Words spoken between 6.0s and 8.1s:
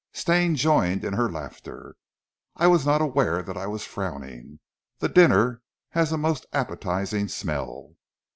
a most appetising smell."